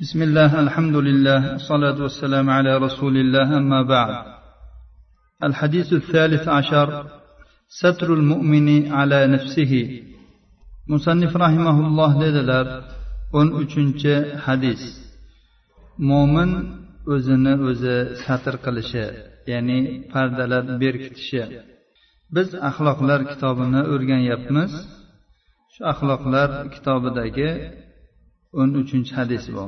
بسم 0.00 0.21
الله 0.21 0.59
الحمد 0.59 0.95
لله 0.95 1.55
الصلاة 1.55 2.01
والسلام 2.01 2.49
على 2.49 2.77
رسول 2.77 3.17
الله 3.17 3.57
أما 3.57 3.81
بعد 3.83 4.25
الحديث 5.43 5.93
الثالث 5.93 6.47
عشر 6.47 7.05
ستر 7.67 8.13
المؤمن 8.13 8.91
على 8.91 9.27
نفسه 9.27 10.01
مصنف 10.87 11.35
رحمه 11.37 11.87
الله 11.87 12.11
dedilar 12.23 12.65
o'n 13.33 13.47
uchinchi 13.61 14.15
hadis 14.45 14.81
mo'min 16.09 16.51
o'zini 17.13 17.53
o'zi 17.69 17.97
satr 18.25 18.55
qilishi 18.65 19.05
ya'ni 19.51 19.79
pardalab 20.13 20.65
berkitishi 20.83 21.43
biz 22.35 22.47
axloqlar 22.69 23.19
kitobini 23.31 23.81
o'rganyapmiz 23.93 24.71
shu 25.73 25.81
axloqlar 25.93 26.49
kitobidagi 26.75 27.49
o'n 28.59 28.69
uchinchi 28.81 29.11
hadis 29.19 29.43
bu 29.55 29.65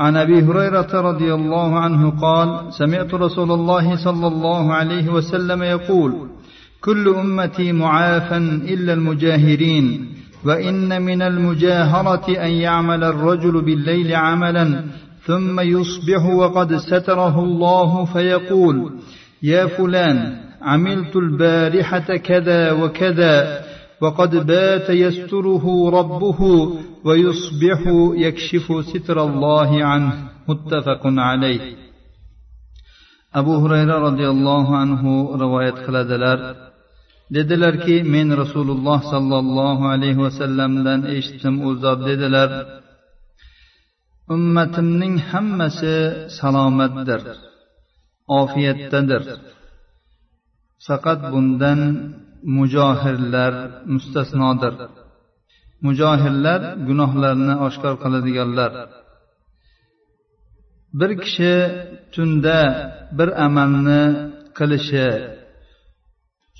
عن 0.00 0.16
أبي 0.16 0.42
هريرة 0.42 1.00
رضي 1.00 1.34
الله 1.34 1.78
عنه 1.78 2.10
قال 2.10 2.72
سمعت 2.78 3.14
رسول 3.14 3.52
الله 3.52 4.04
صلى 4.04 4.26
الله 4.26 4.72
عليه 4.72 5.08
وسلم 5.08 5.62
يقول 5.62 6.12
كل 6.80 7.08
أمتي 7.08 7.72
معافى 7.72 8.36
إلا 8.74 8.92
المجاهرين 8.92 10.08
وإن 10.44 11.02
من 11.02 11.22
المجاهرة 11.22 12.28
أن 12.28 12.50
يعمل 12.50 13.04
الرجل 13.04 13.62
بالليل 13.64 14.14
عملا 14.14 14.84
ثم 15.26 15.60
يصبح 15.60 16.24
وقد 16.34 16.76
ستره 16.76 17.44
الله 17.44 18.04
فيقول 18.04 18.92
يا 19.42 19.66
فلان 19.66 20.36
عملت 20.62 21.16
البارحة 21.16 22.16
كذا 22.16 22.72
وكذا 22.72 23.60
وقد 24.01 24.47
بات 24.47 24.89
يستره 24.89 25.65
ربه 25.97 26.39
ويصبح 27.05 27.79
يكشف 28.25 28.67
ستر 28.91 29.17
الله 29.23 29.83
عنه 29.83 30.13
متفق 30.47 31.01
عليه 31.05 31.85
abu 33.39 33.53
hurayra 33.61 33.95
roziyallohu 34.07 34.71
anhu 34.83 35.11
rivoyat 35.43 35.77
qiladilar 35.85 36.39
dedilarki 37.35 37.97
men 38.13 38.27
rasululloh 38.41 38.99
sollallohu 39.13 39.83
alayhi 39.93 40.21
vasallamdan 40.25 40.99
eshitdim 41.15 41.55
u 41.67 41.69
zot 41.83 41.99
dedilar 42.09 42.49
ummatimning 44.35 45.15
hammasi 45.31 45.95
salomatdir 46.37 47.21
ofiyatdadir 48.41 49.23
faqat 50.85 51.19
bundan 51.31 51.79
mujohirlar 52.56 53.52
mustasnodir. 53.94 54.74
Mujohirlar 55.86 56.60
gunohlarni 56.88 57.54
oshkor 57.66 57.94
qiladiganlar. 58.02 58.72
Bir 60.98 61.10
kishi 61.22 61.54
tunda 62.14 62.58
bir 63.18 63.28
amalni 63.46 64.02
qilishi 64.58 65.08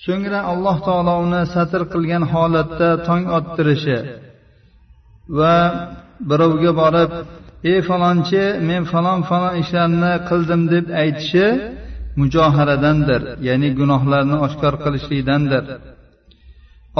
so'ngra 0.05 0.41
alloh 0.53 0.77
taolo 0.87 1.14
uni 1.27 1.42
satr 1.55 1.83
qilgan 1.92 2.25
holatda 2.33 2.89
tong 3.09 3.25
ottirishi 3.39 3.98
va 5.39 5.56
birovga 6.31 6.72
borib 6.81 7.11
ey 7.70 7.78
falonchi 7.89 8.44
men 8.69 8.83
falon 8.92 9.20
falon 9.28 9.55
ishlarni 9.62 10.12
qildim 10.28 10.62
deb 10.75 10.87
aytishi 11.03 11.47
mujoharadandir 12.19 13.22
ya'ni 13.48 13.69
gunohlarni 13.78 14.36
oshkor 14.47 14.75
qilishlikdandir. 14.84 15.64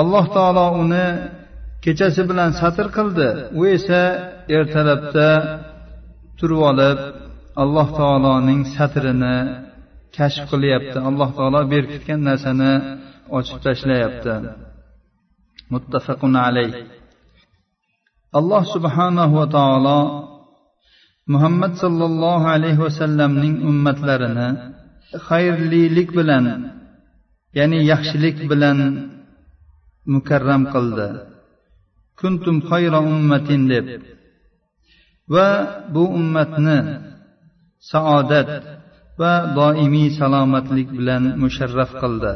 Alloh 0.01 0.25
taolo 0.37 0.67
uni 0.83 1.07
kechasi 1.85 2.23
bilan 2.31 2.51
satr 2.61 2.87
qildi. 2.97 3.29
U 3.59 3.63
esa 3.77 4.03
ertalabda 4.57 5.29
turib 6.39 6.61
olib 6.71 6.99
alloh 7.63 7.89
taoloning 8.01 8.61
satrini 8.75 9.37
kashf 10.17 10.45
qilyapti. 10.53 10.99
Alloh 11.09 11.31
taolo 11.39 11.61
berkitgan 11.73 12.21
narsani 12.29 12.73
ochib 13.39 13.59
tashlayapti. 13.67 14.35
Muttafaqun 15.73 16.35
alayh. 16.47 16.73
Alloh 18.39 18.63
subhanahu 18.75 19.35
va 19.41 19.47
taolo 19.57 20.01
muhammad 21.33 21.73
sollallohu 21.83 22.47
alayhi 22.55 22.83
vasallamning 22.87 23.55
ummatlarini 23.71 24.49
xayrlilik 25.29 26.09
bilan 26.19 26.47
ya'ni 27.59 27.79
yaxshilik 27.93 28.37
bilan 28.51 28.79
mukarram 30.13 30.63
qildi. 30.75 31.09
Kuntum 32.21 32.57
xayra 32.71 33.01
ummatin 33.13 33.63
deb. 33.73 33.87
Va 35.35 35.49
bu 35.95 36.03
ummatni 36.19 36.79
saodat 37.91 38.51
va 39.21 39.35
doimiy 39.59 40.09
salomatlik 40.19 40.89
bilan 40.99 41.25
musharraf 41.43 41.91
qildi. 42.03 42.35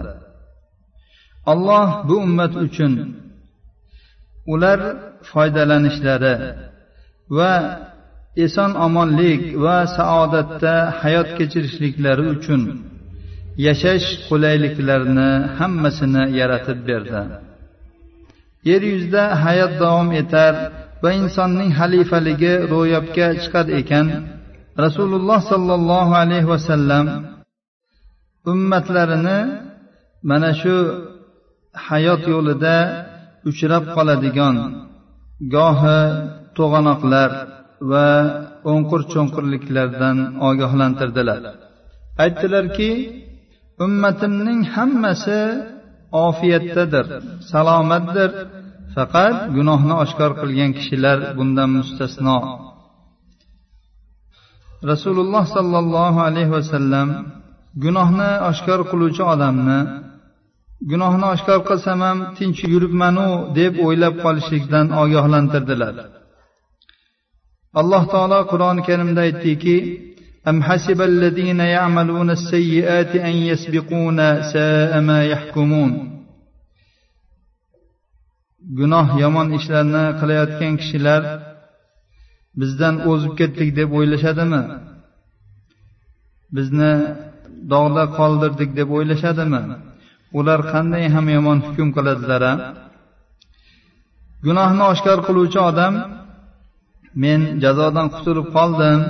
Alloh 1.53 1.89
bu 2.09 2.17
ummat 2.27 2.55
uchun 2.67 2.93
ular 4.53 4.81
foydalanishlari 5.31 6.35
va 7.37 7.53
eson 8.37 8.71
omonlik 8.87 9.43
va 9.65 9.79
saodatda 9.97 10.75
hayot 11.03 11.29
kechirishliklari 11.39 12.25
uchun 12.35 12.63
yashash 13.67 14.07
qulayliklarini 14.29 15.31
hammasini 15.59 16.25
yaratib 16.39 16.79
berdi. 16.89 17.23
Yer 18.69 18.83
yuzida 18.93 19.25
hayot 19.45 19.73
davom 19.83 20.09
etar 20.23 20.55
va 21.03 21.11
insonning 21.21 21.71
xalifaligi 21.79 22.55
ro'yobga 22.73 23.29
chiqar 23.43 23.67
ekan 23.81 24.07
rasululloh 24.85 25.41
sollallohu 25.53 26.13
alayhi 26.23 26.51
vasallam 26.55 27.07
ummatlarini 28.53 29.39
mana 30.31 30.51
shu 30.61 30.77
hayot 31.89 32.23
yo'lida 32.35 32.77
uchrab 33.51 33.85
qoladigan 33.97 34.57
gohi 35.55 36.01
to'g'anoqlar 36.57 37.31
va 37.91 38.09
o'nqir 38.73 39.01
cho'nqirliklardan 39.13 40.19
ogohlantirdilar. 40.49 41.43
Aytdilarki 42.25 42.91
ummatimning 43.85 44.61
hammasi 44.75 45.41
ofiyatdadir 46.27 47.07
salomatdir. 47.51 48.31
Faqat 48.95 49.37
gunohni 49.57 49.95
oshkor 50.05 50.31
qilgan 50.41 50.71
kishilar 50.79 51.19
bundan 51.39 51.71
mustasno. 51.79 52.39
Rasululloh 54.91 55.45
sollallohu 55.57 56.21
alayhi 56.29 56.53
vasallam 56.59 57.09
gunohni 57.85 58.31
oshkor 58.51 58.81
qiluvchi 58.91 59.23
odamni 59.35 59.81
gunohni 60.91 61.27
oshkor 61.35 61.61
qilsam 61.69 61.99
ham 62.07 62.19
tinch 62.39 62.61
yuribmanu 62.73 63.29
deb 63.59 63.73
o'ylab 63.87 64.15
qolishlikdan 64.25 64.87
ogohlantirdilar. 65.03 65.95
alloh 67.82 68.04
taolo 68.14 68.40
qur'oni 68.52 68.82
karimda 68.88 69.22
aytdiki 69.28 69.78
أم 70.48 70.64
حسب 70.64 71.02
الذين 71.02 71.60
يعملون 71.60 72.30
السيئات 72.30 73.12
أن 73.16 73.36
يسبقونا 73.52 74.28
ساء 74.54 74.92
ما 75.02 75.20
يحكمون 75.26 75.92
gunoh 78.78 79.08
yomon 79.24 79.48
ishlarni 79.60 80.06
qilayotgan 80.20 80.74
kishilar 80.82 81.22
bizdan 82.60 82.96
o'zib 83.12 83.34
ketdik 83.40 83.70
deb 83.80 83.90
o'ylashadimi 83.98 84.62
bizni 86.56 86.92
dog'da 87.74 88.04
qoldirdik 88.18 88.70
deb 88.80 88.90
o'ylashadimi 88.98 89.62
ular 90.40 90.60
qanday 90.74 91.06
ham 91.16 91.26
yomon 91.36 91.58
hukm 91.68 91.90
qiladilar 91.96 92.44
gunohni 94.46 94.84
oshkor 94.92 95.20
qiluvchi 95.28 95.60
odam 95.70 95.94
men 97.23 97.41
jazodan 97.65 98.07
qutulib 98.15 98.49
qoldim. 98.57 99.01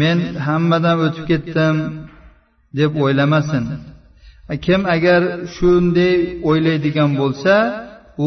Men 0.00 0.18
hammadan 0.46 0.96
o'tib 1.06 1.24
ketdim 1.30 1.76
deb 2.78 2.92
o'ylamasin. 3.04 3.64
Kim 4.66 4.80
agar 4.96 5.22
shunday 5.56 6.16
o'ylaydigan 6.48 7.10
bo'lsa 7.20 7.54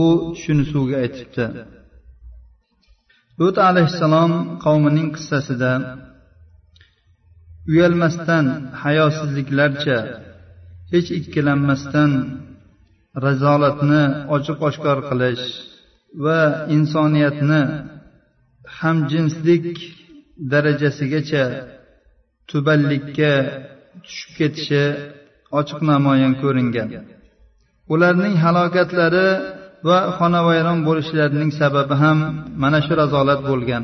u 0.01 0.03
shuni 0.41 0.63
suvga 0.71 0.97
aytibdi. 1.03 1.45
Lut 3.39 3.57
alayhissalom 3.69 4.31
qavmining 4.65 5.09
qissasida 5.15 5.71
uyalmasdan 7.71 8.45
hayosizliklarcha 8.83 9.97
hech 10.93 11.09
ikkilanmasdan 11.19 12.11
razolatni 13.25 14.03
ochiq 14.35 14.59
oshkor 14.69 14.97
qilish 15.09 15.45
va 16.25 16.41
insoniyatni 16.77 17.61
hamjinslik 18.79 19.65
darajasigacha 20.51 21.43
tubanlikka 22.49 23.33
tushib 24.05 24.31
ketishi 24.37 24.83
ochiq 25.59 25.79
namoyon 25.91 26.33
ko'ringan. 26.41 26.89
Ularning 27.93 28.35
halokatlari 28.43 29.27
va 29.87 29.97
xonavayron 30.17 30.79
bo'lishlarining 30.87 31.51
sababi 31.61 31.95
ham 32.01 32.17
mana 32.63 32.79
shu 32.85 32.93
razolat 33.01 33.39
bo'lgan. 33.49 33.83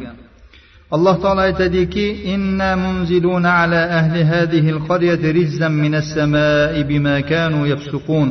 Alloh 0.96 1.16
taolo 1.24 1.42
aytadiki 1.50 2.06
inna 2.34 2.70
munziluna 2.84 3.52
ala 3.62 3.82
ahli 4.00 4.22
hadhihi 4.34 4.70
alqaryati 4.76 5.28
rizqan 5.40 5.74
minas 5.84 6.08
samai 6.16 6.82
bima 6.90 7.16
kanu 7.32 7.60
yafsuqun. 7.74 8.28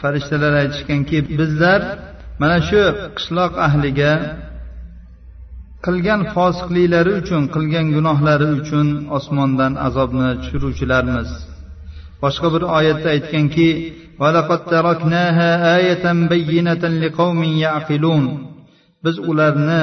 Farishtalar 0.00 0.52
aytishganki 0.62 1.18
bizlar 1.38 1.80
mana 2.40 2.58
shu 2.68 2.82
qishloq 3.16 3.52
ahliga 3.66 4.12
qilgan 5.86 6.20
fosiqliklari 6.34 7.12
uchun 7.20 7.42
qilgan 7.54 7.86
gunohlari 7.96 8.48
uchun 8.60 8.86
osmondan 9.16 9.72
azobni 9.86 10.30
tushiruvchilarmiz. 10.40 11.28
Boshqa 12.22 12.48
bir 12.54 12.62
oyatda 12.78 13.08
aytganki 13.16 13.68
biz 19.04 19.16
ularni 19.30 19.82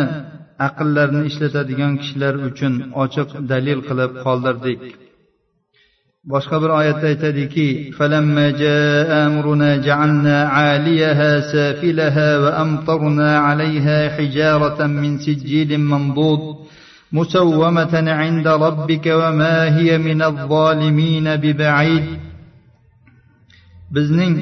aqllarini 0.68 1.22
ishlatadigan 1.30 1.94
kishilar 2.02 2.36
uchun 2.50 2.74
ochiq 3.04 3.30
dalil 3.52 3.80
qilib 3.88 4.12
qoldirdik. 4.26 4.82
boshqa 6.33 6.57
bir 6.63 6.71
oyatda 6.81 7.07
aytadiki 7.13 7.69
فلما 7.99 8.47
جاء 8.63 9.09
أمرنا 9.29 9.71
جعلنا 9.87 10.39
عاليها 10.57 11.31
سافلها 11.53 12.29
وأمطرنا 12.43 13.31
عليها 13.47 13.99
حجارة 14.17 14.81
من 14.87 15.13
سجيل 15.27 15.71
منضود 15.93 16.43
مسومة 17.13 17.95
عند 18.21 18.47
ربك 18.49 19.07
وما 19.21 19.57
هي 19.79 19.99
من 19.99 20.21
الظالمين 20.31 21.27
ببعيد 21.37 22.07
bizning 23.95 24.37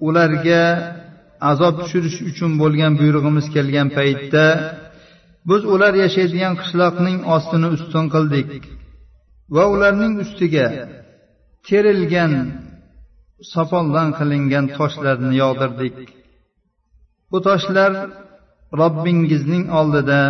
ularga 0.00 0.62
azob 1.50 1.74
tushirish 1.80 2.18
uchun 2.30 2.50
bo'lgan 2.62 2.92
buyrug'imiz 3.00 3.46
kelgan 3.54 3.88
paytda 3.98 4.46
biz 5.48 5.62
ular 5.74 5.92
yashaydigan 6.04 6.54
qishloqning 6.60 7.18
ostini 7.34 7.68
ustun 7.76 8.04
qildik 8.14 8.48
Va 9.55 9.63
ularning 9.73 10.13
ustiga 10.23 10.67
terilgan 11.67 12.33
sopoldan 13.53 14.09
qilingan 14.19 14.65
toshlarni 14.77 15.31
yog'dirdik. 15.43 15.95
Bu 17.31 17.39
toshlar 17.47 17.91
robbingizning 18.81 19.65
oldida 19.79 20.21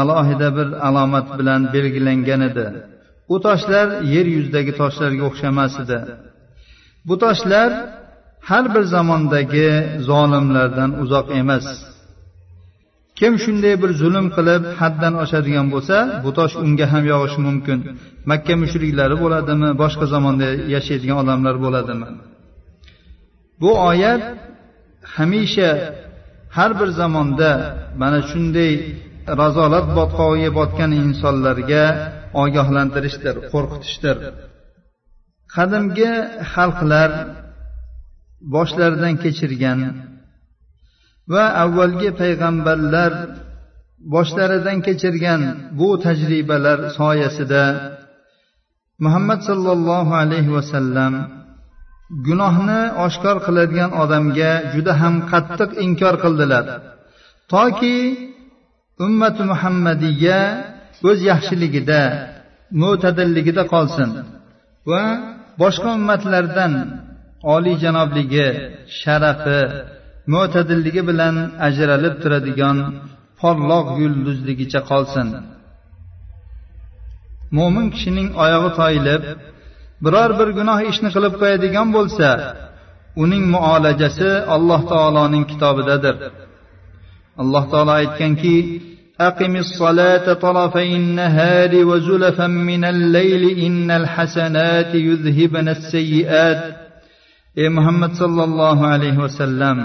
alohida 0.00 0.48
bir 0.58 0.68
alomat 0.88 1.28
bilan 1.38 1.60
belgilangan 1.74 2.40
edi. 2.50 2.66
U 3.34 3.36
toshlar 3.46 3.86
yer 4.14 4.26
yuzidagi 4.36 4.72
toshlarga 4.80 5.22
o'xshamas 5.30 5.74
edi. 5.82 5.98
Bu 7.08 7.14
toshlar 7.24 7.70
har 8.48 8.64
bir 8.74 8.84
zamondagi 8.94 9.68
zolimlardan 10.08 10.90
uzoq 11.02 11.26
emas. 11.40 11.66
Kim 13.22 13.34
shunday 13.44 13.74
bir 13.82 13.90
zulm 14.02 14.26
qilib 14.36 14.62
haddan 14.80 15.14
oshadigan 15.24 15.66
bo'lsa 15.74 15.96
bu 16.24 16.30
tosh 16.38 16.54
unga 16.64 16.86
ham 16.92 17.04
yog'ishi 17.12 17.40
mumkin. 17.48 17.78
Makka 18.30 18.54
mushriklari 18.62 19.16
bo'ladimi 19.22 19.68
boshqa 19.82 20.06
zamonda 20.14 20.48
yashaydigan 20.74 21.16
odamlar 21.22 21.54
bo'ladimi? 21.64 22.08
Bu 23.62 23.70
oyat 23.90 24.22
hamisha 25.14 25.70
har 26.56 26.70
bir 26.80 26.88
zamonda 27.00 27.50
mana 28.00 28.20
shunday 28.30 28.72
razolat 29.40 29.86
botqog'iga 29.98 30.50
botgan 30.58 30.90
insonlarga 31.02 31.84
ogohlantirishdir 32.42 33.36
qo'rqitishdir. 33.52 34.16
Qadimgi 35.54 36.12
xalqlar 36.52 37.10
boshlaridan 38.54 39.14
kechirgan 39.24 39.78
va 41.32 41.44
avvalgi 41.64 42.10
payg'ambarlar 42.20 43.12
boshlaridan 44.14 44.78
kechirgan 44.86 45.42
bu 45.78 45.88
tajribalar 46.04 46.78
soyasida 46.98 47.64
muhammad 49.04 49.40
sollallohu 49.48 50.12
alayhi 50.22 50.54
vasallam 50.56 51.14
gunohni 52.26 52.82
oshkor 53.06 53.36
qiladigan 53.46 53.90
odamga 54.02 54.52
juda 54.72 54.92
ham 55.00 55.14
qattiq 55.32 55.70
inkor 55.84 56.14
qildilar. 56.24 56.64
Toki 57.52 57.98
ummati 59.06 59.42
muhammadiya 59.52 60.40
o'z 61.08 61.18
yaxshiligida 61.30 62.02
mo'tadilligida 62.82 63.64
qolsin 63.74 64.10
va 64.90 65.04
boshqa 65.62 65.88
ummatlardan 65.98 66.72
oliyjanobligi 67.54 68.48
sharafi 69.00 69.60
mo'tadilligi 70.33 71.01
bilan 71.09 71.35
ajralib 71.67 72.15
turadigan 72.23 72.77
porloq 73.41 73.87
yulduzligicha 74.03 74.81
qolsin 74.89 75.27
mo'min 77.57 77.85
kishining 77.93 78.29
oyog'i 78.43 78.71
toyilib 78.79 79.23
biror 80.05 80.31
bir 80.39 80.49
gunoh 80.57 80.79
ishni 80.91 81.09
qilib 81.15 81.33
qo'yadigan 81.41 81.87
bo'lsa 81.97 82.29
uning 83.23 83.43
muolajasi 83.55 84.31
alloh 84.55 84.81
taoloning 84.91 85.43
kitobidadir 85.51 86.15
alloh 87.41 87.63
taolo 87.71 87.91
aytganki 88.01 88.57
أقم 89.29 89.55
الصلاة 89.65 90.33
طرفي 90.45 90.95
النهار 91.01 91.71
وزلفا 91.89 92.47
من 92.47 92.83
الليل 92.93 93.43
إن 93.65 93.91
الحسنات 93.91 94.91
يذهبن 94.95 95.67
السيئات 95.77 96.61
ey 97.57 97.69
muhammad 97.77 98.11
sollallohu 98.21 98.83
alayhi 98.93 99.21
vasallam 99.25 99.77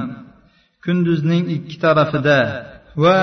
kunduzning 0.88 1.44
ikki 1.56 1.78
tarafida 1.86 2.40
va 3.04 3.18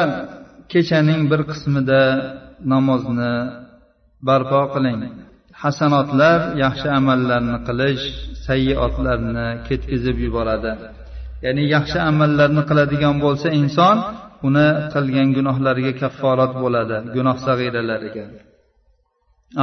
kechaning 0.73 1.23
bir 1.31 1.41
qismida 1.51 2.03
namozni 2.73 3.35
barpo 4.29 4.61
qiling. 4.75 5.01
Hasanotlar 5.63 6.39
yaxshi 6.65 6.89
amallarni 6.99 7.59
qilish 7.69 8.05
sayyiotlarni 8.47 9.49
ketkizib 9.67 10.17
yuboradi. 10.27 10.73
Ya'ni 11.45 11.63
yaxshi 11.75 11.99
amallarni 12.11 12.63
qiladigan 12.71 13.17
bo'lsa 13.25 13.49
inson 13.61 13.97
uni 14.47 14.69
qilgan 14.95 15.29
gunohlariga 15.37 15.93
kafforat 16.03 16.53
bo'ladi 16.63 16.97
gunoh 17.17 17.37
sag'iralariga. 17.47 18.25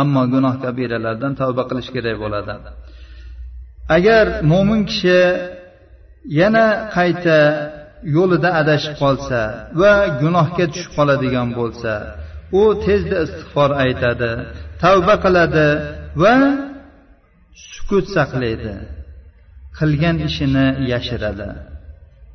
Ammo 0.02 0.24
gunoh 0.34 0.56
kabiralardan 0.64 1.34
tavba 1.42 1.64
qilish 1.70 1.90
kerak 1.96 2.16
bo'ladi. 2.24 2.54
Agar 3.96 4.26
mo'min 4.52 4.82
kishi 4.90 5.20
yana 6.40 6.66
qayta 6.96 7.38
yo'lida 8.16 8.50
adashib 8.62 8.94
qolsa 9.04 9.40
va 9.82 9.94
gunohga 10.22 10.66
tushib 10.74 10.92
qoladigan 10.98 11.48
bo'lsa 11.60 11.94
u 12.60 12.64
tezda 12.86 13.18
istig'for 13.26 13.70
aytadi 13.86 14.32
tavba 14.84 15.16
qiladi 15.26 15.68
va 16.24 16.36
sukut 17.74 18.06
saqlaydi. 18.16 18.74
Qilgan 19.78 20.18
ishini 20.28 20.68
yashiradi. 20.92 21.50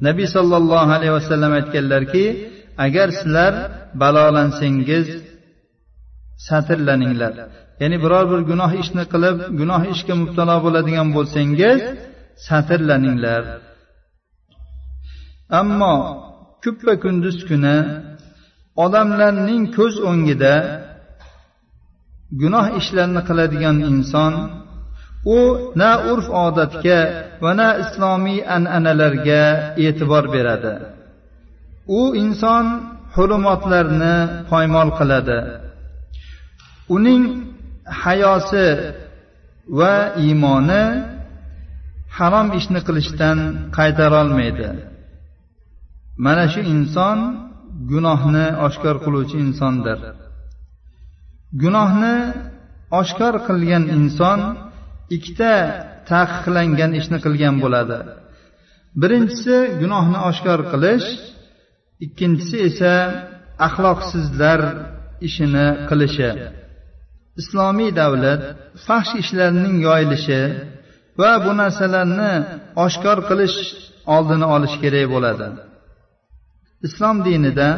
Nabiy 0.06 0.28
sollallohu 0.36 0.90
alayhi 0.96 1.14
vasallam 1.18 1.52
aytganlarki 1.58 2.24
agar 2.86 3.08
sizlar 3.18 3.52
balolansangiz 4.02 5.06
satrlaninglar. 6.48 7.34
Ya'ni 7.82 7.96
biror 8.04 8.24
bir 8.32 8.40
gunoh 8.50 8.72
ishni 8.82 9.04
qilib 9.12 9.36
gunoh 9.60 9.82
ishga 9.94 10.14
mubtalo 10.22 10.56
bo'ladigan 10.64 11.08
bo'lsangiz 11.16 11.80
satrlaninglar. 12.48 13.42
Ammo 15.50 15.94
kuppa 16.62 16.92
kunduz 17.02 17.38
kuni 17.48 17.76
odamlarning 18.84 19.64
ko'z 19.76 19.94
o'ngida 20.10 20.54
gunoh 22.40 22.66
ishlarni 22.80 23.20
qiladigan 23.28 23.76
inson 23.90 24.34
u 25.36 25.38
na 25.80 25.90
urf 26.12 26.26
odatga 26.46 27.00
va 27.42 27.52
na 27.60 27.68
islomiy 27.82 28.40
an'analarga 28.56 29.42
e'tibor 29.84 30.24
beradi. 30.34 30.74
U 31.98 32.00
inson 32.22 32.66
hurumotlarni 33.14 34.16
poymol 34.50 34.88
qiladi. 34.98 35.40
Uning 36.96 37.22
hayosi 38.02 38.68
va 39.78 39.94
iymoni 40.24 40.84
harom 42.18 42.48
ishni 42.58 42.80
qilishdan 42.86 43.38
qaytarolmaydi 43.76 44.68
mana 46.24 46.44
shu 46.52 46.60
inson 46.74 47.18
gunohni 47.92 48.46
oshkor 48.66 48.96
qiluvchi 49.04 49.36
insondir. 49.46 49.98
Gunohni 51.62 52.16
oshkor 53.00 53.34
qilgan 53.46 53.84
inson 53.96 54.40
ikkita 55.16 55.54
taqiqlangan 56.10 56.90
ishni 57.00 57.18
qilgan 57.24 57.54
bo'ladi. 57.64 57.98
Birinchisi 59.00 59.56
gunohni 59.82 60.18
oshkor 60.28 60.60
qilish 60.72 61.08
ikkinchisi 62.04 62.56
esa 62.68 62.94
axloqsizlar 63.66 64.60
ishini 65.28 65.66
qilishi. 65.88 66.30
Islomiy 67.40 67.90
davlat 68.00 68.42
fahsh 68.86 69.12
ishlarning 69.22 69.76
yoyilishi 69.86 70.42
va 71.20 71.32
bu 71.44 71.52
narsalarni 71.60 72.32
oshkor 72.84 73.18
qilish 73.28 73.56
oldini 74.14 74.46
olish 74.54 74.76
kerak 74.82 75.06
bo'ladi. 75.14 75.46
Islom 76.86 77.16
dinida 77.26 77.70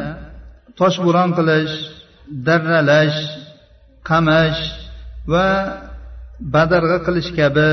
toshbo'ron 0.79 1.29
qilish 1.37 1.75
darralash 2.47 3.19
qamash 4.09 4.61
va 5.31 5.47
badarg'a 6.53 6.97
qilish 7.07 7.29
kabi 7.39 7.71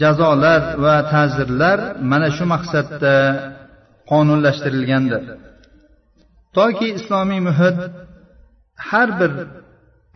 jazolar 0.00 0.62
va 0.84 0.96
ta'zirlar 1.12 1.78
mana 2.10 2.28
shu 2.36 2.44
maqsadda 2.54 3.16
qonunlashtirilgandir. 4.10 5.22
Toki 6.56 6.88
islomiy 6.98 7.40
muhit 7.48 7.78
har 8.88 9.08
bir 9.18 9.32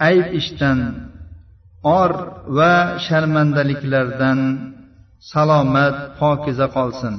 ayb 0.08 0.26
ishdan 0.40 0.78
or 1.98 2.10
va 2.58 2.74
sharmandaliklardan 3.06 4.40
salomat 5.32 5.96
pokiza 6.20 6.66
qolsin. 6.76 7.14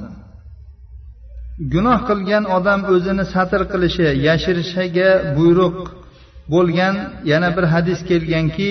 Gunoh 1.72 1.98
qilgan 2.08 2.44
odam 2.56 2.80
o'zini 2.94 3.24
satr 3.34 3.62
qilishi 3.72 4.08
yashirishiga 4.26 5.10
buyruq 5.36 5.76
bo'lgan 6.52 6.94
yana 7.30 7.48
bir 7.56 7.64
hadis 7.74 8.00
kelganki 8.10 8.70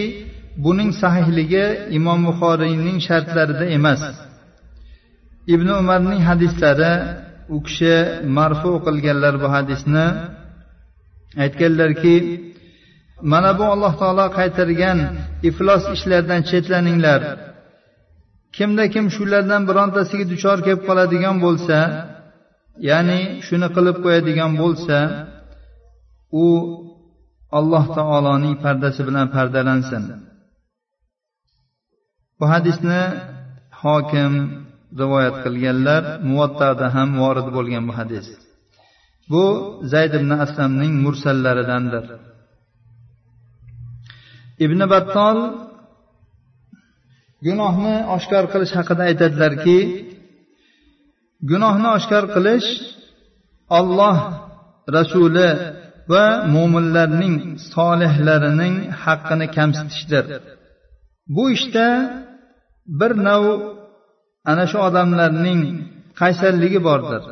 buning 0.66 0.92
sahihligi 1.02 1.66
imom 1.98 2.20
buxoriyning 2.28 2.98
shartlarida 3.08 3.66
emas. 3.78 4.02
Ibn 5.54 5.68
umarning 5.82 6.22
hadislari 6.30 6.94
u 7.56 7.58
kishi 7.66 7.96
marfu 8.38 8.72
qilganlar 8.86 9.34
bu 9.44 9.48
hadisni 9.56 10.06
aytganlarki 11.44 12.16
mana 13.32 13.52
bu 13.60 13.66
alloh 13.74 13.94
taolo 14.02 14.26
qaytargan 14.40 14.98
iflos 15.50 15.84
ishlardan 15.96 16.42
chetlaninglar. 16.50 17.22
Kimda 18.58 18.84
kim 18.94 19.06
shulardan 19.16 19.62
birontasiga 19.70 20.26
duchor 20.34 20.58
kelib 20.66 20.82
qoladigan 20.88 21.36
bo'lsa 21.46 21.78
ya'ni 22.88 23.20
shuni 23.48 23.68
qilib 23.76 23.98
qo'yadigan 24.06 24.52
bo'lsa 24.62 24.98
u 26.44 26.48
alloh 27.60 27.86
taoloning 27.98 28.56
pardasi 28.66 29.02
bilan 29.08 29.28
pardalansin. 29.36 30.04
Bu 32.40 32.46
hadisni 32.54 33.02
hokim 33.82 34.34
rivoyat 35.02 35.36
qilganlar 35.46 36.04
muvattada 36.30 36.86
ham 36.96 37.10
vorid 37.22 37.48
bo'lgan 37.56 37.84
bu 37.90 37.94
hadis. 38.00 38.28
Bu 39.32 39.44
zayd 39.92 40.14
ibn 40.20 40.32
aslamning 40.46 40.94
mursallaridandir. 41.06 42.06
Ibn 44.66 44.80
battol 44.94 45.38
gunohni 47.46 47.96
oshkor 48.16 48.44
qilish 48.54 48.74
haqida 48.80 49.04
aytadilarki 49.10 49.78
gunohni 51.52 51.88
oshkor 51.98 52.24
qilish 52.36 52.70
olloh 53.80 54.18
rasuli 54.96 55.50
va 56.12 56.26
mo'minlarning 56.56 57.36
solihlarining 57.74 58.76
haqqini 59.04 59.48
kamsitishdir. 59.58 60.26
Bu 61.36 61.44
ishda 61.56 61.88
bir 63.00 63.12
nav 63.28 63.44
ana 64.52 64.66
shu 64.72 64.78
odamlarning 64.88 65.62
qaysarligi 66.20 66.80
bordir. 66.90 67.24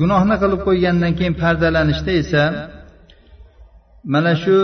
Gunohni 0.00 0.36
qilib 0.42 0.60
qo'ygandan 0.68 1.12
keyin 1.18 1.34
pardalanishda 1.42 2.12
esa 2.22 2.44
mana 4.12 4.32
shu 4.42 4.56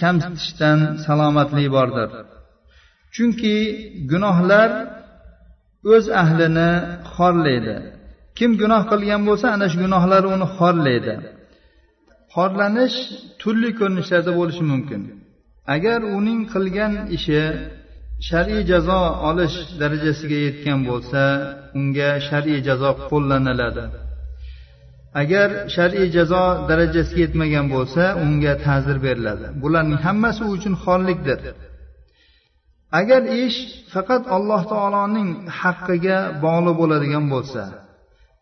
kamsitishdan 0.00 0.78
salomatlik 1.04 1.68
bordir. 1.76 2.08
Chunki 3.14 3.56
gunohlar 4.10 4.70
o'z 5.92 6.04
ahlini 6.22 6.70
xorlaydi. 7.14 7.76
Kim 8.38 8.50
gunoh 8.60 8.82
qilgan 8.92 9.22
bo'lsa 9.28 9.46
ana 9.56 9.66
shu 9.72 9.78
gunohlari 9.84 10.28
uni 10.36 10.46
xorlaydi. 10.56 11.14
Xorlanish 12.34 12.96
turli 13.40 13.70
ko'rinishlarda 13.78 14.32
bo'lishi 14.38 14.64
mumkin. 14.72 15.02
Agar 15.74 16.00
uning 16.18 16.40
qilgan 16.52 16.92
ishi 17.16 17.40
shar'iy 18.28 18.62
jazo 18.70 19.00
olish 19.28 19.56
darajasiga 19.80 20.38
yetgan 20.46 20.80
bo'lsa 20.90 21.22
unga 21.78 22.10
shar'iy 22.28 22.60
jazo 22.68 22.90
qo'llaniladi. 23.10 23.84
Agar 25.22 25.48
shar'iy 25.74 26.08
jazo 26.16 26.44
darajasiga 26.70 27.20
yetmagan 27.26 27.66
bo'lsa 27.74 28.02
unga 28.24 28.52
ta'zir 28.66 28.96
beriladi. 29.06 29.46
Bularning 29.62 30.00
hammasi 30.06 30.40
u 30.46 30.48
uchun 30.56 30.74
xorlikdir. 30.84 31.38
Agar 33.00 33.22
ish 33.44 33.58
faqat 33.92 34.22
alloh 34.36 34.62
taoloning 34.72 35.30
haqqiga 35.60 36.18
bog'liq 36.44 36.74
bo'ladigan 36.80 37.24
bo'lsa 37.34 37.62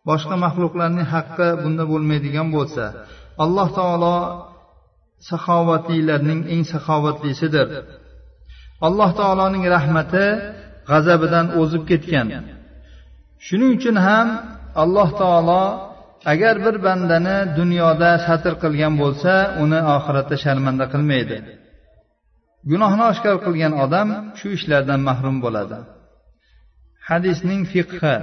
boshqa 0.09 0.35
maxluqlarning 0.45 1.07
haqqi 1.15 1.47
bunda 1.63 1.83
bo'lmaydigan 1.91 2.47
bo'lsa 2.55 2.85
alloh 3.43 3.67
taolo 3.79 4.17
saxovatlilarning 5.29 6.41
eng 6.53 6.63
saxovatlisidir. 6.71 7.67
Alloh 8.87 9.09
taoloning 9.19 9.63
rahmati 9.75 10.25
g'azabidan 10.89 11.45
o'zib 11.61 11.83
ketgan. 11.89 12.27
Shuning 13.45 13.71
uchun 13.77 13.95
ham 14.07 14.27
alloh 14.83 15.09
taolo 15.21 15.63
agar 16.33 16.55
bir 16.65 16.75
bandani 16.85 17.37
dunyoda 17.59 18.11
satr 18.25 18.53
qilgan 18.63 18.93
bo'lsa 19.01 19.33
uni 19.63 19.79
oxiratda 19.95 20.35
sharmanda 20.43 20.85
qilmaydi. 20.93 21.37
Gunohni 22.71 23.03
oshkor 23.11 23.35
qilgan 23.45 23.73
odam 23.83 24.09
shu 24.39 24.47
ishlardan 24.57 25.01
mahrum 25.09 25.37
bo'ladi. 25.45 25.77
Hadisning 27.09 27.61
fiqhi. 27.73 28.15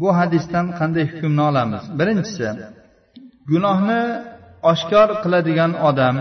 Bu 0.00 0.08
hadisdan 0.18 0.66
qanday 0.78 1.04
hukmni 1.12 1.42
olamiz? 1.50 1.84
Birinchisi 1.98 2.48
gunohni 3.50 4.02
oshkor 4.72 5.08
qiladigan 5.22 5.72
odam 5.88 6.16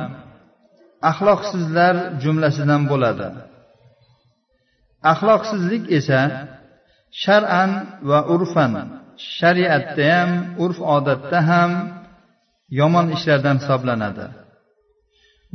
axloqsizlar 1.11 1.95
jumlasidan 2.23 2.81
bo'ladi. 2.91 3.27
Axloqsizlik 5.11 5.83
esa 5.97 6.21
shar'an 7.23 7.71
va 8.09 8.19
urfan 8.33 8.73
shariatda 9.37 10.05
ham 10.13 10.31
urf 10.63 10.79
odatda 10.95 11.39
ham 11.49 11.71
yomon 12.79 13.07
ishlardan 13.15 13.57
hisoblanadi. 13.61 14.25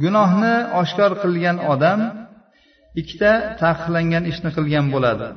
Gunohni 0.03 0.55
oshkor 0.81 1.13
qilgan 1.23 1.57
odam 1.73 2.01
ikkita 3.01 3.33
taqiqlangan 3.63 4.25
ishni 4.31 4.51
qilgan 4.57 4.87
bo'ladi. 4.95 5.29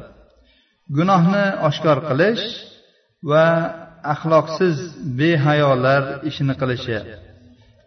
Gunohni 0.98 1.46
oshkor 1.68 1.98
qilish 2.10 2.46
va 3.32 3.46
axloqsiz 4.14 4.76
behayolar 5.20 6.04
ishini 6.30 6.56
qilishi. 6.62 6.98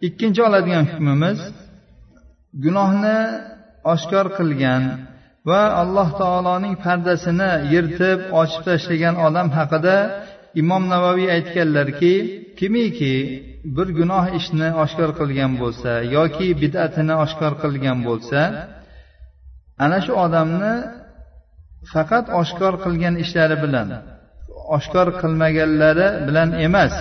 Ikkinchi 0.07 0.41
oladigan 0.47 0.85
hukmimiz 0.91 1.39
gunohni 2.63 3.19
oshkor 3.93 4.25
qilgan 4.37 4.83
va 5.49 5.61
alloh 5.81 6.09
taoloning 6.21 6.75
pardasini 6.85 7.51
yirtib 7.73 8.19
ochib 8.41 8.61
tashlagan 8.69 9.15
odam 9.27 9.47
haqida 9.57 9.97
imom 10.61 10.83
navoiy 10.93 11.27
aytganlarki 11.37 12.13
kimiki 12.59 13.15
bir 13.75 13.87
gunoh 13.99 14.25
ishni 14.39 14.69
oshkor 14.83 15.09
qilgan 15.19 15.51
bo'lsa 15.61 15.91
yoki 16.17 16.47
bid'atini 16.63 17.15
oshkor 17.25 17.53
qilgan 17.63 17.97
bo'lsa 18.07 18.39
ana 19.85 19.97
shu 20.05 20.13
odamni 20.25 20.73
faqat 21.93 22.25
oshkor 22.41 22.73
qilgan 22.85 23.15
ishlari 23.23 23.57
bilan 23.63 23.87
oshkor 24.77 25.07
qilmaganlari 25.21 26.07
bilan 26.27 26.49
emas 26.67 26.93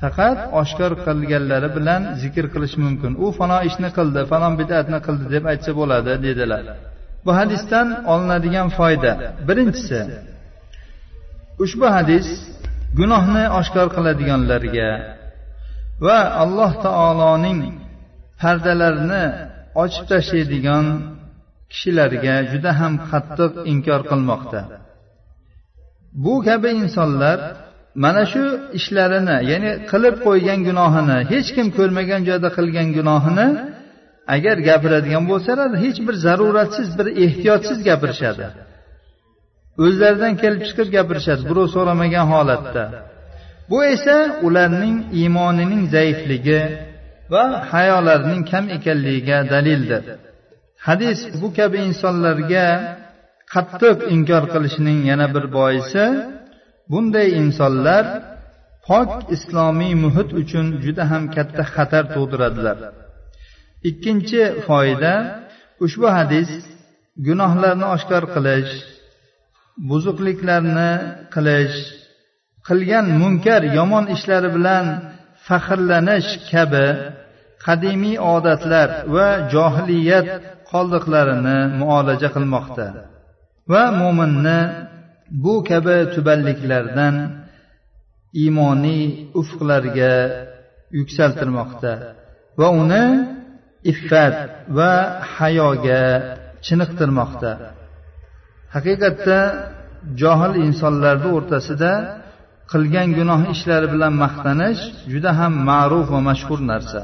faqat 0.00 0.38
oshkor 0.60 0.92
qilganlari 1.06 1.68
bilan 1.76 2.02
zikr 2.22 2.44
qilish 2.54 2.76
mumkin. 2.84 3.12
U 3.24 3.26
falon 3.38 3.60
ishni 3.68 3.88
qildi 3.98 4.20
falon 4.32 4.54
bid'atni 4.60 4.98
qildi 5.06 5.26
deb 5.34 5.44
aytsa 5.52 5.70
bo'ladi 5.80 6.12
dedilar. 6.26 6.64
Bu 7.26 7.30
hadisdan 7.38 7.86
olinadigan 8.12 8.68
foyda. 8.78 9.12
Birinchisi 9.48 10.00
ushbu 11.64 11.86
hadis 11.96 12.26
gunohni 12.98 13.44
oshkor 13.60 13.86
qiladiganlarga 13.96 14.88
va 16.06 16.18
alloh 16.42 16.72
taoloning 16.86 17.60
pardalarini 18.40 19.24
ochib 19.82 20.04
tashlaydigan 20.12 20.86
kishilarga 21.70 22.36
juda 22.50 22.70
ham 22.80 22.92
qattiq 23.10 23.52
inkor 23.72 24.00
qilmoqda. 24.10 24.60
Bu 26.24 26.34
kabi 26.48 26.70
insonlar 26.82 27.38
mana 28.04 28.22
shu 28.32 28.44
ishlarini 28.78 29.36
ya'ni 29.50 29.72
qilib 29.90 30.16
qo'ygan 30.26 30.60
gunohini 30.68 31.18
hech 31.32 31.48
kim 31.56 31.66
ko'rmagan 31.78 32.20
joyda 32.28 32.48
qilgan 32.58 32.88
gunohini 32.98 33.48
agar 34.34 34.56
gapiradigan 34.68 35.24
bo'lsalar 35.30 35.70
hech 35.84 35.98
bir 36.06 36.14
zaruratsiz 36.26 36.88
bir 36.98 37.06
ehtiyotsiz 37.24 37.78
gapirishadi. 37.88 38.46
O'zlaridan 39.84 40.34
kelib 40.42 40.62
chiqib 40.68 40.88
gapirishadi 40.96 41.42
birov 41.50 41.66
so'ramagan 41.74 42.26
holatda. 42.32 42.84
Bu 43.70 43.78
esa 43.94 44.16
ularning 44.46 44.96
iymonining 45.20 45.82
zaifligi 45.94 46.60
va 47.32 47.44
hayolarining 47.72 48.42
kam 48.50 48.64
ekanligiga 48.76 49.38
dalildir. 49.52 50.04
Hadis 50.86 51.20
bu 51.40 51.48
kabi 51.58 51.78
insonlarga 51.88 52.66
qattiq 53.54 53.98
inkor 54.14 54.44
qilishning 54.52 54.98
yana 55.10 55.26
bir 55.34 55.44
boisi 55.56 56.04
bunday 56.90 57.28
insonlar 57.42 58.04
pok 58.86 59.10
islomiy 59.34 59.94
muhit 60.04 60.30
uchun 60.40 60.66
juda 60.84 61.04
ham 61.10 61.24
katta 61.36 61.64
xatar 61.74 62.04
tug'diradilar. 62.14 62.78
Ikkinchi 63.90 64.42
foyda 64.66 65.14
ushbu 65.84 66.08
hadis 66.18 66.50
gunohlarni 67.26 67.86
oshkor 67.94 68.24
qilish 68.34 68.72
buzuqliklarni 69.90 70.90
qilish 71.34 71.78
qilgan 72.66 73.06
munkar 73.20 73.62
yomon 73.78 74.04
ishlari 74.14 74.50
bilan 74.56 74.86
faxrlanish 75.46 76.30
kabi 76.50 76.86
qadimiy 77.66 78.16
odatlar 78.34 78.88
va 79.14 79.28
johiliyat 79.54 80.28
qoldiqlarini 80.70 81.58
muolaja 81.80 82.28
qilmoqda. 82.36 82.86
Va 83.72 83.84
mo'minni 84.00 84.60
bu 85.44 85.54
kabi 85.70 85.96
tubanliklardan 86.14 87.14
iymoniy 88.42 89.04
ufqlarga 89.40 90.14
yuksaltirmoqda 90.98 91.92
va 92.60 92.68
uni 92.82 93.04
iffat 93.92 94.36
va 94.78 94.92
hayoga 95.36 96.04
chiniqtirmoqda. 96.66 97.52
Haqiqatda 98.74 99.38
johil 100.20 100.52
insonlarni 100.66 101.28
o'rtasida 101.36 101.92
qilgan 102.72 103.08
gunoh 103.18 103.40
ishlari 103.54 103.88
bilan 103.94 104.14
maqtanish 104.24 104.80
juda 105.12 105.30
ham 105.38 105.52
ma'ruf 105.70 106.06
va 106.14 106.20
mashhur 106.28 106.60
narsa. 106.72 107.02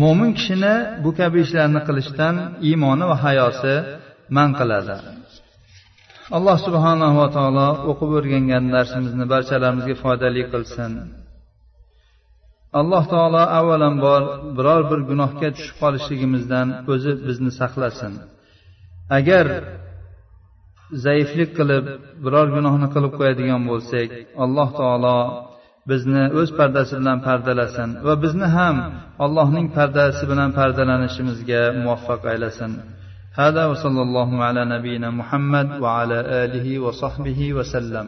Mo'min 0.00 0.30
kishini 0.38 0.74
bu 1.04 1.10
kabi 1.18 1.38
ishlarni 1.46 1.80
qilishdan 1.88 2.34
iymoni 2.68 3.04
va 3.10 3.16
hayosi 3.24 3.74
man 4.36 4.50
qiladi. 4.60 4.96
Alloh 6.36 6.56
subhanahu 6.66 7.16
va 7.22 7.28
taolo 7.36 7.68
o'qib 7.90 8.10
o'rgangan 8.18 8.64
darsimizni 8.74 9.24
barchalarimizga 9.32 9.96
foydali 10.02 10.42
qilsin. 10.52 10.92
Alloh 12.80 13.04
taolo 13.12 13.42
avvalambor 13.58 14.22
biror 14.56 14.82
bir 14.90 15.00
gunohga 15.10 15.48
tushib 15.56 15.76
qolishligimizdan 15.82 16.68
o'zi 16.92 17.12
bizni 17.26 17.50
saqlasin. 17.60 18.12
Agar 19.18 19.46
zaiflik 21.05 21.49
qilib 21.57 21.85
biror 22.23 22.47
gunohni 22.55 22.87
qilib 22.95 23.13
qo'yadigan 23.19 23.61
bo'lsak 23.71 24.09
alloh 24.43 24.69
taolo 24.79 25.19
bizni 25.89 26.23
o'z 26.39 26.49
pardasi 26.59 26.93
bilan 27.01 27.19
pardalasin 27.27 27.89
va 28.07 28.13
bizni 28.23 28.47
ham 28.57 28.75
allohning 29.25 29.67
pardasi 29.77 30.23
bilan 30.31 30.49
pardalanishimizga 30.59 31.61
muvaffaq 31.81 32.21
aylasin 32.33 32.73
هذا 33.43 33.63
وصلى 33.71 34.01
الله 34.07 34.29
على 34.47 34.61
نبينا 34.75 35.09
محمد 35.19 35.67
وعلى 35.83 36.19
اله 36.43 36.67
وصحبه 36.85 37.39
وسلم 37.57 38.07